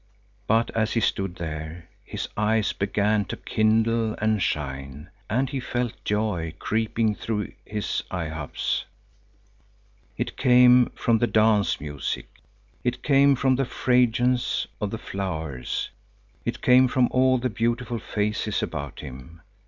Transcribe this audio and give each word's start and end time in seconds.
But 0.47 0.71
as 0.71 0.93
he 0.93 0.99
stood 0.99 1.35
there, 1.35 1.87
his 2.03 2.27
eyes 2.35 2.73
began 2.73 3.23
to 3.25 3.37
kindle 3.37 4.15
and 4.15 4.41
shine, 4.41 5.11
and 5.29 5.47
he 5.47 5.59
felt 5.59 6.03
joy 6.03 6.55
creeping 6.57 7.13
through 7.13 7.53
his 7.65 8.01
limbs. 8.11 8.85
It 10.17 10.35
came 10.37 10.87
from 10.95 11.19
the 11.19 11.27
dance 11.27 11.79
music; 11.79 12.29
it 12.83 13.03
came 13.03 13.35
from 13.35 13.57
the 13.57 13.65
fragrance 13.65 14.65
of 14.81 14.89
the 14.89 14.97
flowers; 14.97 15.91
it 16.45 16.63
came 16.63 16.87
from 16.87 17.07
all 17.11 17.37
the 17.37 17.51
beautiful 17.51 17.99
faces 17.99 18.63
about 18.63 19.01
him. 19.01 19.41